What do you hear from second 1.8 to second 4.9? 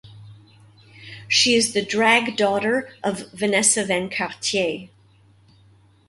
drag daughter of Vanessa Van Cartier.